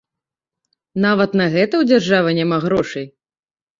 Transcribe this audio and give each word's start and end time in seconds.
Нават 1.05 1.37
на 1.41 1.45
гэта 1.55 1.69
ў 1.77 1.83
дзяржавы 1.91 2.29
няма 2.41 2.57
грошай? 2.65 3.05